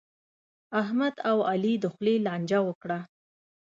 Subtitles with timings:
[0.81, 2.99] احمد او علي د خولې لانجه وکړه.